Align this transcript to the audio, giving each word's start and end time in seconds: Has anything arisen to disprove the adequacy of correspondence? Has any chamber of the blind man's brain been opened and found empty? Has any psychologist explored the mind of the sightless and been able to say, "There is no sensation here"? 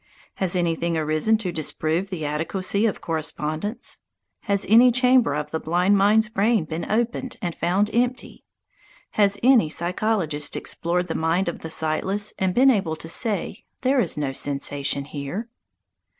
Has 0.37 0.55
anything 0.55 0.97
arisen 0.97 1.37
to 1.37 1.51
disprove 1.51 2.09
the 2.09 2.25
adequacy 2.25 2.87
of 2.87 3.01
correspondence? 3.01 3.99
Has 4.45 4.65
any 4.67 4.91
chamber 4.91 5.35
of 5.35 5.51
the 5.51 5.59
blind 5.59 5.95
man's 5.95 6.27
brain 6.27 6.65
been 6.65 6.89
opened 6.89 7.37
and 7.39 7.53
found 7.53 7.91
empty? 7.93 8.43
Has 9.11 9.39
any 9.43 9.69
psychologist 9.69 10.55
explored 10.55 11.07
the 11.07 11.13
mind 11.13 11.47
of 11.47 11.59
the 11.59 11.69
sightless 11.69 12.33
and 12.39 12.51
been 12.51 12.71
able 12.71 12.95
to 12.95 13.07
say, 13.07 13.65
"There 13.83 13.99
is 13.99 14.17
no 14.17 14.33
sensation 14.33 15.05
here"? 15.05 15.49